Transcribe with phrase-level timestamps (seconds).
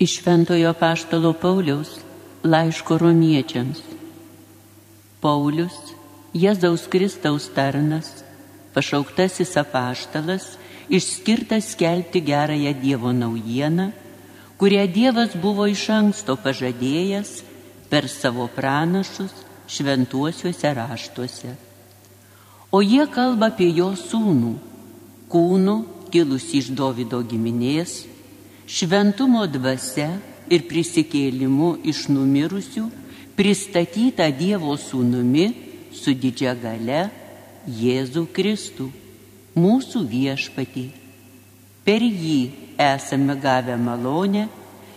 [0.00, 1.98] Iš Šventojo Paštalo Pauliaus
[2.40, 3.82] laiško romiečiams.
[5.20, 5.74] Paulius,
[6.32, 8.08] Jėzaus Kristaus tarnas,
[8.72, 10.54] pašauktasis apaštalas,
[10.88, 13.90] išskirtas skelbti gerąją Dievo naujieną,
[14.56, 17.34] kurią Dievas buvo iš anksto pažadėjęs
[17.92, 19.34] per savo pranašus
[19.68, 21.52] šventuosiuose raštuose.
[22.72, 24.54] O jie kalba apie jo sūnų,
[25.28, 25.76] kūnų
[26.08, 28.06] kilusi iš Davido giminės,
[28.70, 30.12] šventumo dvasia
[30.50, 32.84] ir prisikėlimu iš numirusių
[33.38, 35.46] pristatyta Dievo sūnumi
[35.96, 37.08] su didžia gale
[37.66, 38.86] Jėzų Kristų,
[39.58, 40.86] mūsų viešpatį.
[41.84, 42.38] Per jį
[42.80, 44.46] esame gavę malonę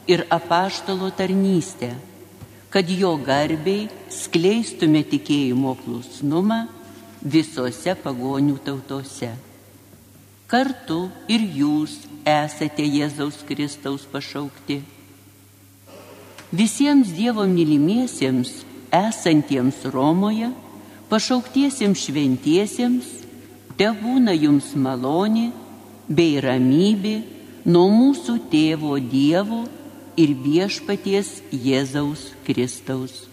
[0.07, 1.91] ir apaštalo tarnystę,
[2.69, 6.63] kad jo garbiai skleistume tikėjimo klusnumą
[7.23, 9.33] visose pagonių tautose.
[10.47, 14.81] Kartu ir jūs esate Jėzaus Kristaus pašaukti.
[16.53, 18.61] Visiems Dievo mylimiesiems
[18.93, 20.51] esantiems Romoje,
[21.09, 23.09] pašauktiesiems šventiesiems,
[23.77, 25.49] te būna jums malonė
[26.07, 27.15] bei ramybė
[27.65, 29.63] nuo mūsų tėvo Dievo
[30.19, 33.23] ir viešpaties Jėzaus Kristaus.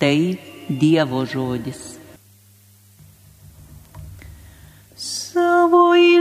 [0.00, 0.16] Tai
[0.68, 1.99] Dievo žodis.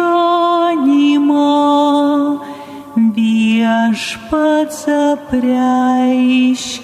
[3.14, 6.83] viešpats apreiškė.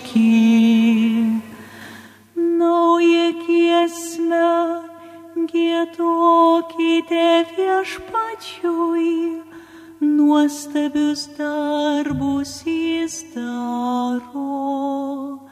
[10.40, 15.42] Nuostabius darbus jis daro,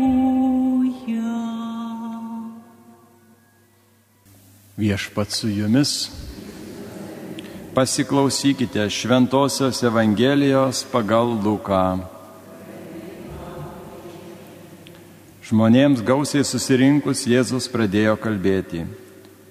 [4.78, 6.10] Viešpat su jumis.
[7.74, 12.13] Pasiklausykite Šventojios Evangelijos pagal Luką.
[15.44, 18.86] Žmonėms gausiai susirinkus Jėzus pradėjo kalbėti.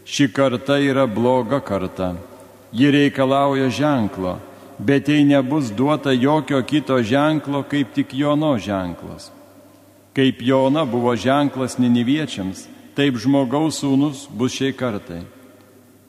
[0.08, 2.14] Ši karta yra bloga karta.
[2.72, 4.38] Ji reikalauja ženklo
[4.78, 9.30] bet jei nebus duota jokio kito ženklo, kaip tik Jono ženklas.
[10.14, 12.66] Kaip Jona buvo ženklas Niniviečiams,
[12.96, 15.22] taip žmogaus sūnus bus šiai kartai.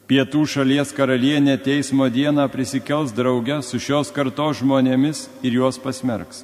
[0.08, 6.44] Pietų šalies karalienė teismo dieną prisikels drauge su šios kartos žmonėmis ir juos pasmerks.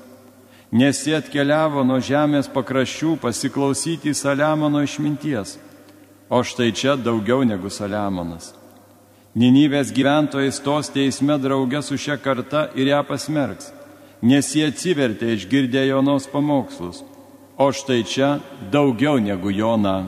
[0.72, 5.56] Nes jie atkeliavo nuo žemės pakraščių pasiklausyti Saliamono išminties,
[6.30, 8.52] o štai čia daugiau negu Saliamonas.
[9.34, 13.72] Ninivės gyventojai stos teisme drauge su šia karta ir ją pasmerks,
[14.22, 17.02] nes jie atsivertė išgirdę Jonos pamokslus,
[17.58, 18.30] o štai čia
[18.70, 20.04] daugiau negu Jona.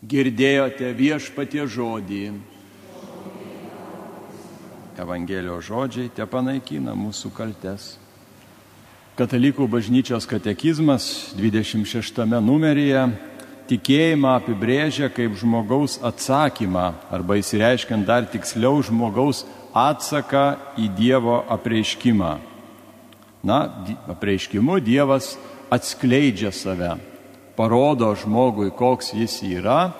[0.00, 2.24] Girdėjote viešpatie žodį.
[4.96, 8.05] Evangelijos žodžiai te panaikina mūsų kaltes.
[9.16, 13.06] Katalikų bažnyčios katekizmas 26 numeryje
[13.64, 20.44] tikėjimą apibrėžia kaip žmogaus atsakymą arba įsireiškiant dar tiksliau žmogaus atsaką
[20.76, 22.34] į Dievo apreiškimą.
[23.40, 23.58] Na,
[24.12, 25.38] apreiškimu Dievas
[25.72, 26.98] atskleidžia save,
[27.56, 29.94] parodo žmogui, koks jis yra,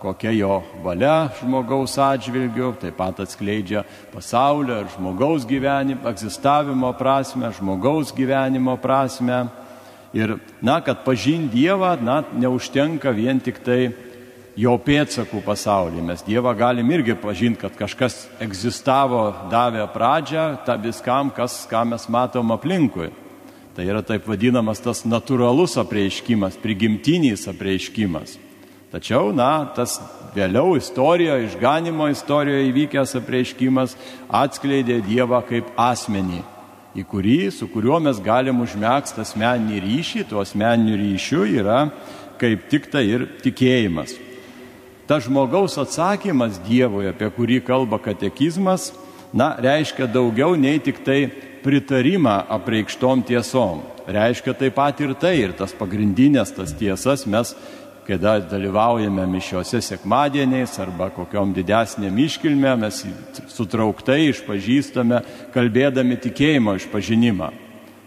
[0.00, 8.14] kokia jo valia žmogaus atžvilgiu, taip pat atskleidžia pasaulio ir žmogaus gyvenimo, egzistavimo prasme, žmogaus
[8.16, 9.44] gyvenimo prasme.
[10.16, 13.92] Ir, na, kad pažinti Dievą, na, neužtenka vien tik tai
[14.58, 16.02] jo pėdsakų pasaulyje.
[16.02, 22.08] Mes Dievą galim irgi pažinti, kad kažkas egzistavo, davė pradžią ta viskam, kas, ką mes
[22.10, 23.12] matom aplinkui.
[23.76, 28.40] Tai yra taip vadinamas tas natūralus apreiškimas, prigimtinis apreiškimas.
[28.90, 30.00] Tačiau, na, tas
[30.34, 33.94] vėliau istorijoje, išganimo istorijoje įvykęs apreiškimas
[34.26, 36.42] atskleidė Dievą kaip asmenį
[36.94, 41.84] į kurį, su kuriuo mes galim užmėgsti asmeninį ryšį, tuo asmeniniu ryšiu yra
[42.40, 44.16] kaip tik tai ir tikėjimas.
[45.06, 48.90] Ta žmogaus atsakymas Dievui, apie kurį kalba katekizmas,
[49.34, 51.24] na, reiškia daugiau nei tik tai
[51.62, 53.82] pritarimą apreikštom tiesom.
[54.10, 57.52] Reiškia taip pat ir tai, ir tas pagrindinės tas tiesas mes
[58.10, 63.04] kada dalyvaujame mišiuose sekmadieniais arba kokiom didesnėm iškilmė, mes
[63.54, 65.20] sutrauktai išpažįstame,
[65.54, 67.50] kalbėdami tikėjimo išpažinimą.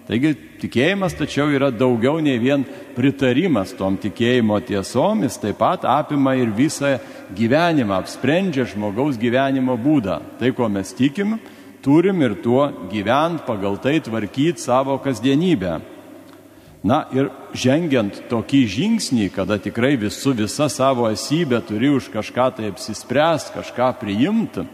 [0.04, 2.66] Taigi tikėjimas tačiau yra daugiau nei vien
[2.98, 6.98] pritarimas tom tikėjimo tiesom, jis taip pat apima ir visą
[7.32, 10.20] gyvenimą, apsprendžia žmogaus gyvenimo būdą.
[10.42, 11.38] Tai, ko mes tikim,
[11.86, 15.93] turim ir tuo gyvent, pagal tai tvarkyti savo kasdienybę.
[16.83, 22.71] Na ir žengiant tokį žingsnį, kada tikrai visų visa savo esybė turi už kažką tai
[22.74, 24.65] apsispręsti, kažką priimti,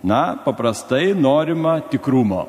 [0.00, 2.46] na, paprastai norima tikrumo.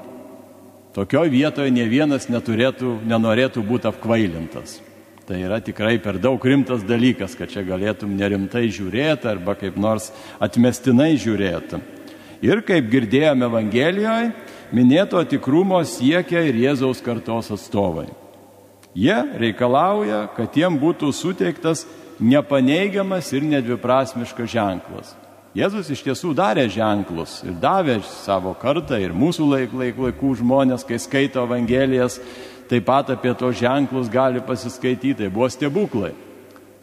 [0.96, 4.80] Tokioje vietoje ne vienas neturėtų, nenorėtų būti apkvailintas.
[5.28, 10.14] Tai yra tikrai per daug rimtas dalykas, kad čia galėtum nerimtai žiūrėti arba kaip nors
[10.40, 11.84] atmestinai žiūrėti.
[12.48, 14.32] Ir kaip girdėjome Evangelijoje,
[14.72, 18.08] minėto tikrumo siekia ir Jėzaus kartos atstovai.
[18.98, 21.86] Jie reikalauja, kad jiem būtų suteiktas
[22.20, 25.12] nepaneigiamas ir nedviprasmiškas ženklas.
[25.58, 30.86] Jėzus iš tiesų darė ženklus ir davė savo kartą ir mūsų laik, laik, laikų žmonės,
[30.86, 32.20] kai skaito Evangelijas,
[32.70, 36.14] taip pat apie tos ženklus gali pasiskaityti, tai buvo stebuklai.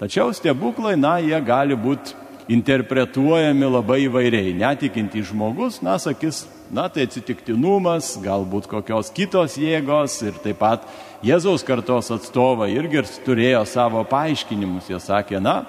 [0.01, 2.19] Tačiau stebuklai, na, jie gali būti
[2.53, 4.55] interpretuojami labai įvairiai.
[4.59, 10.87] Netikinti žmogus, na, sakys, na, tai atsitiktinumas, galbūt kokios kitos jėgos ir taip pat
[11.27, 14.91] Jėzaus kartos atstovai irgi turėjo savo paaiškinimus.
[14.91, 15.63] Jie sakė, na,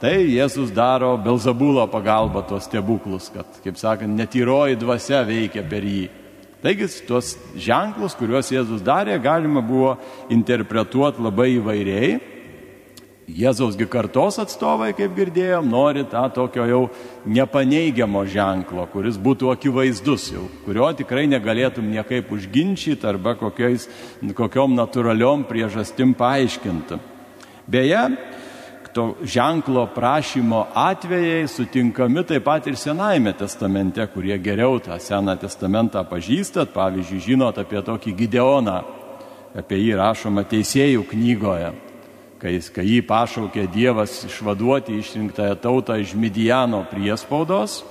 [0.00, 6.06] tai Jėzus daro Belzabulo pagalba tos stebuklus, kad, kaip sakant, netyroji dvasia veikia per jį.
[6.62, 9.96] Taigi tuos ženklus, kuriuos Jėzus darė, galima buvo
[10.30, 12.12] interpretuoti labai įvairiai.
[13.30, 16.80] Jėzausgi kartos atstovai, kaip girdėjom, nori tą tokio jau
[17.22, 23.86] nepaneigiamo ženklo, kuris būtų akivaizdus, jau, kurio tikrai negalėtum niekaip užginčyti arba kokiais,
[24.34, 26.98] kokiom natūraliom priežastim paaiškinti.
[27.70, 28.02] Beje,
[28.92, 36.02] to ženklo prašymo atvejai sutinkami taip pat ir Senajame testamente, kurie geriau tą Seną testamentą
[36.10, 38.76] pažįstat, pavyzdžiui, žinot apie tokį Gideoną,
[39.62, 41.72] apie jį rašoma teisėjų knygoje
[42.42, 47.82] kai, kai jį pašaukė Dievas išvaduoti išrinktąją tautą iš Midijano priespaudos,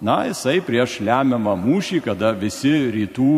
[0.00, 3.32] na, jisai prieš lemiamą mūšį, kada visi rytų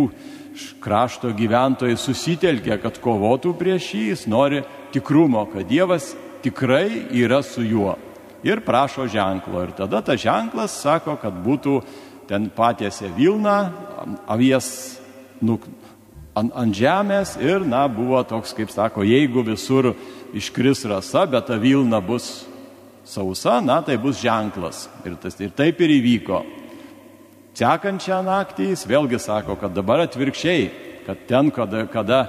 [0.83, 4.63] krašto gyventojai susitelkė, kad kovotų prieš jį, jis nori
[4.95, 6.13] tikrumo, kad Dievas
[6.45, 7.97] tikrai yra su juo.
[8.47, 9.67] Ir prašo ženklo.
[9.67, 11.81] Ir tada tas ženklas sako, kad būtų
[12.29, 13.73] ten patiesė Vilna,
[14.31, 14.71] avies
[15.45, 15.67] nuk,
[16.37, 19.93] ant, ant žemės ir, na, buvo toks, kaip sako, jeigu visur
[20.37, 22.47] iškris rasa, bet ta Vilna bus
[23.05, 24.87] sausa, na, tai bus ženklas.
[25.05, 26.45] Ir, tas, ir taip ir įvyko.
[27.61, 30.71] Sekančią naktį jis vėlgi sako, kad dabar atvirkščiai,
[31.05, 32.21] kad ten, kada, kada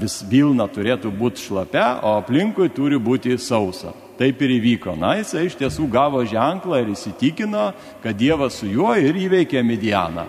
[0.00, 3.92] vis Vilna turėtų būti šlapia, o aplinkui turi būti sausa.
[4.20, 4.94] Taip ir įvyko.
[5.00, 7.70] Na, jisai iš tiesų gavo ženklą ir įsitikino,
[8.02, 10.26] kad Dievas su juo ir įveikė Midianą.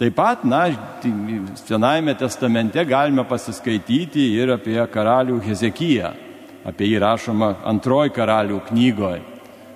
[0.00, 0.62] Taip pat, na,
[1.60, 6.14] Senajame testamente galime pasiskaityti ir apie karalių Hezekiją.
[6.64, 9.20] Apie jį rašoma antroji karalių knygoje,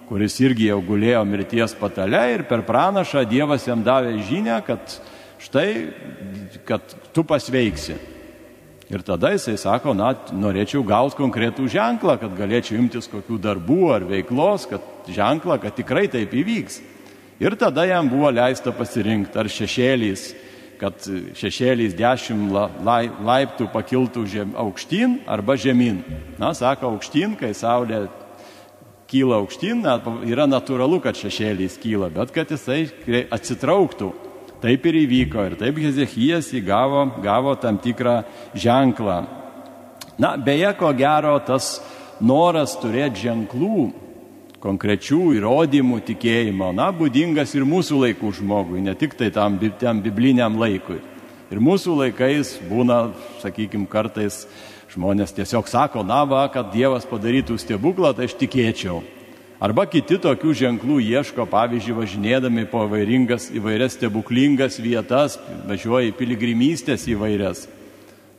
[0.08, 4.96] kuris irgi jau gulėjo mirties patale ir per pranašą Dievas jam davė žinę, kad
[5.44, 5.68] štai,
[6.64, 7.98] kad tu pasveiksi.
[8.88, 14.08] Ir tada jisai sako, na, norėčiau gauti konkretų ženklą, kad galėčiau imtis kokių darbų ar
[14.08, 16.80] veiklos, kad ženklą, kad tikrai taip įvyks.
[17.42, 20.26] Ir tada jam buvo leista pasirinkti, ar šešėlys,
[20.78, 21.06] kad
[21.38, 22.52] šešėlys dešimt
[23.24, 26.02] laiptų pakiltų žem, aukštyn arba žemyn.
[26.38, 28.04] Na, sako aukštyn, kai saulė
[29.10, 29.82] kyla aukštyn,
[30.30, 32.86] yra natūralu, kad šešėlys kyla, bet kad jisai
[33.34, 34.12] atsitrauktų
[34.64, 38.22] Taip ir įvyko ir taip Hezekijas įgavo gavo tam tikrą
[38.56, 39.18] ženklą.
[40.16, 41.82] Na, beje, ko gero, tas
[42.16, 43.90] noras turėti ženklų,
[44.64, 50.56] konkrečių įrodymų tikėjimo, na, būdingas ir mūsų laikų žmogui, ne tik tai tam, tam bibliniam
[50.60, 51.02] laikui.
[51.52, 53.10] Ir mūsų laikais būna,
[53.42, 54.46] sakykime, kartais
[54.94, 59.02] žmonės tiesiog sako, na va, kad Dievas padarytų stebuklą, tai aš tikėčiau.
[59.62, 67.68] Arba kiti tokių ženklų ieško, pavyzdžiui, važinėdami po įvairias stebuklingas vietas, važiuoja į piligrimystės įvairias.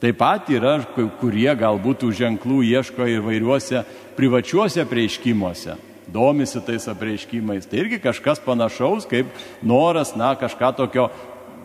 [0.01, 0.75] Taip pat yra,
[1.21, 3.85] kurie galbūt tų ženklų ieško įvairiuose
[4.17, 5.77] privačiuose prieiškimuose,
[6.11, 7.67] domisi tais apreiškimais.
[7.69, 9.31] Tai irgi kažkas panašaus, kaip
[9.61, 11.09] noras, na, kažką tokio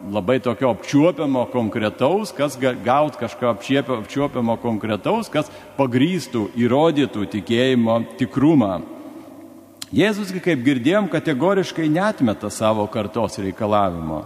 [0.09, 3.52] labai tokio apčiuopiamo konkretaus, kas gaut kažką
[4.00, 8.80] apčiuopiamo konkretaus, kas pagrystų, įrodytų tikėjimo tikrumą.
[9.90, 14.23] Jėzus, kaip girdėjom, kategoriškai netmeta savo kartos reikalavimo.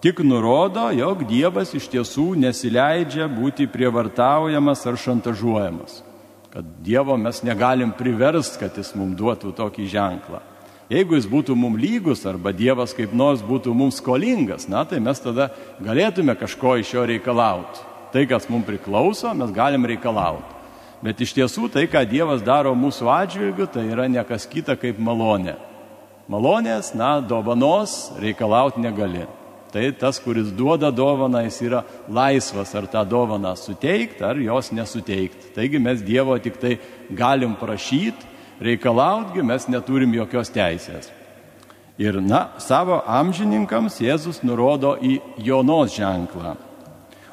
[0.00, 6.09] Tik nurodo, jog Dievas iš tiesų nesileidžia būti prievartaujamas ar šantažuojamas.
[6.50, 10.40] Kad Dievo mes negalim priversti, kad jis mums duotų tokį ženklą.
[10.90, 15.22] Jeigu jis būtų mums lygus arba Dievas kaip nors būtų mums skolingas, na tai mes
[15.22, 17.86] tada galėtume kažko iš jo reikalauti.
[18.10, 20.58] Tai, kas mums priklauso, mes galim reikalauti.
[21.00, 25.54] Bet iš tiesų tai, ką Dievas daro mūsų atžvilgiu, tai yra nekas kita kaip malonė.
[26.30, 29.28] Malonės, na, dovanos reikalauti negali.
[29.70, 35.52] Tai tas, kuris duoda dovaną, jis yra laisvas ar tą dovaną suteikti, ar jos nesuteikti.
[35.54, 36.78] Taigi mes Dievo tik tai
[37.10, 38.26] galim prašyti,
[38.60, 41.12] reikalautgi mes neturim jokios teisės.
[42.00, 46.56] Ir, na, savo amžininkams Jėzus nurodo į Jonos ženklą.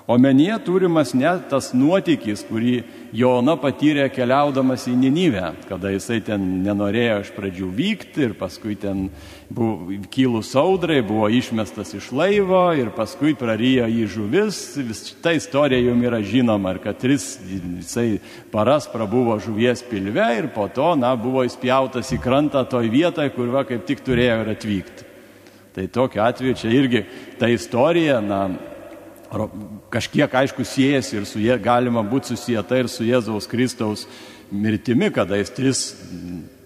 [0.07, 2.77] Omenyje turimas net tas nuotykis, kurį
[3.11, 9.09] Jona patyrė keliaudamas į Ninive, kada jisai ten nenorėjo iš pradžių vykti ir paskui ten
[9.51, 14.61] buvo kilus audrai, buvo išmestas iš laivo ir paskui prarijo į žuvis.
[14.79, 18.21] Vis ta istorija jums yra žinoma ir kad tris jisai
[18.53, 23.51] paras prabuvo žuvies pilve ir po to, na, buvo įspjautas į krantą toj vietoje, kur
[23.51, 25.11] va kaip tik turėjo ir atvykti.
[25.75, 27.05] Tai tokiu atveju čia irgi
[27.43, 28.45] ta istorija, na,
[29.89, 34.07] kažkiek aišku siejasi ir su jie galima būti susijęta ir su Jėzaus Kristaus
[34.51, 35.81] mirtimi, kada jis tris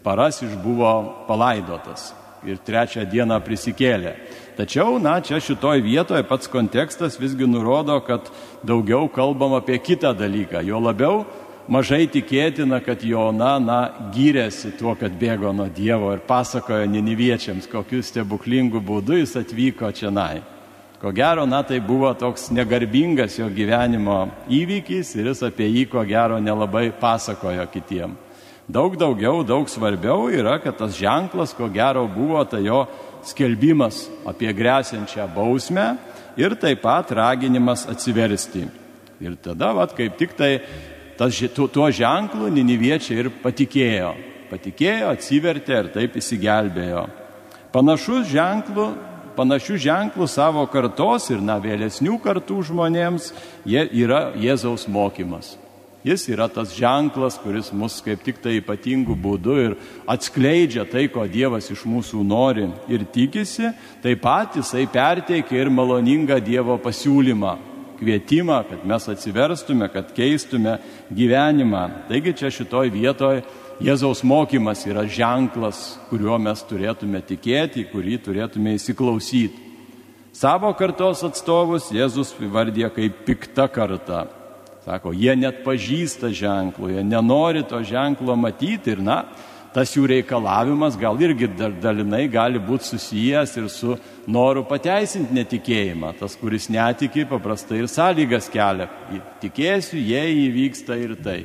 [0.03, 2.11] paras išbuvo palaidotas
[2.45, 4.15] ir trečią dieną prisikėlė.
[4.57, 8.29] Tačiau, na, čia šitoj vietoje pats kontekstas visgi nurodo, kad
[8.67, 10.61] daugiau kalbam apie kitą dalyką.
[10.65, 11.23] Jo labiau
[11.71, 13.79] mažai tikėtina, kad Jona, na,
[14.13, 20.11] gyrėsi tuo, kad bėgo nuo Dievo ir pasakojo niniviečiams, kokiu stebuklingu būdu jis atvyko čia
[20.13, 20.41] nai.
[21.01, 26.03] Ko gero, na tai buvo toks negarbingas jo gyvenimo įvykis ir jis apie jį, ko
[26.05, 28.13] gero, nelabai pasakojo kitiem.
[28.69, 32.83] Daug daugiau, daug svarbiau yra, kad tas ženklas, ko gero, buvo tai jo
[33.25, 35.87] skelbimas apie grėsinčią bausmę
[36.37, 38.67] ir taip pat raginimas atsiversti.
[39.25, 40.59] Ir tada, vad, kaip tik tai
[41.17, 44.13] tas, tuo, tuo ženklu Niniviečiai ir patikėjo.
[44.53, 47.07] Patikėjo, atsivertė ir taip įsigelbėjo.
[47.73, 48.91] Panašus ženklų
[49.37, 53.31] panašių ženklų savo kartos ir na vėlesnių kartų žmonėms
[53.67, 55.55] jie yra Jėzaus mokymas.
[56.01, 59.75] Jis yra tas ženklas, kuris mus kaip tik tai ypatingų būdų ir
[60.09, 63.69] atskleidžia tai, ko Dievas iš mūsų nori ir tikisi.
[64.01, 67.53] Taip pat jisai perteikia ir maloningą Dievo pasiūlymą,
[67.99, 70.79] kvietimą, kad mes atsiverstume, kad keistume
[71.13, 71.83] gyvenimą.
[72.09, 73.45] Taigi čia šitoj vietoje
[73.81, 79.57] Jėzaus mokymas yra ženklas, kuriuo mes turėtume tikėti, kurį turėtume įsiklausyti.
[80.37, 84.27] Savo kartos atstovus Jėzus įvardė kaip pikta karta.
[84.85, 89.23] Sako, jie net pažįsta ženklų, jie nenori to ženklo matyti ir, na,
[89.73, 93.95] tas jų reikalavimas gal irgi dar dalinai gali būti susijęs ir su
[94.29, 96.13] noru pateisinti netikėjimą.
[96.21, 98.91] Tas, kuris netiki, paprastai ir sąlygas kelia.
[99.41, 101.39] Tikėsiu, jei įvyksta ir tai.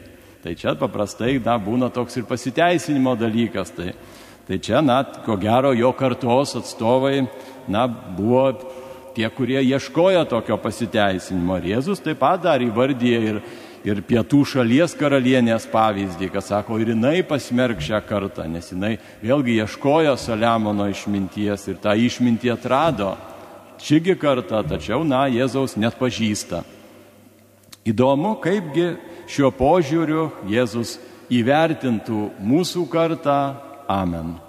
[0.46, 3.72] Tai čia paprastai na, būna toks ir pasiteisinimo dalykas.
[3.74, 3.88] Tai,
[4.46, 7.24] tai čia, na, ko gero, jo kartos atstovai,
[7.66, 8.44] na, buvo
[9.16, 11.56] tie, kurie ieškojo tokio pasiteisinimo.
[11.58, 13.40] Ir Jėzus taip pat dar įvardyje ir
[13.86, 19.60] ir pietų šalies karalienės pavyzdį, kad sako, ir jinai pasmerk šią kartą, nes jinai vėlgi
[19.62, 23.12] ieškojo Saliamono išminties ir tą išmintį atrado.
[23.82, 26.62] Šigi kartą, tačiau, na, Jėzaus net pažįsta.
[27.86, 28.94] Įdomu, kaipgi
[29.26, 30.97] šiuo požiūriu Jėzus
[31.33, 33.38] įvertintų mūsų kartą.
[33.90, 34.45] Amen.